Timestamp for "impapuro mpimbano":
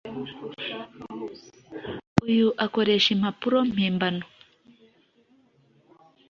3.15-4.25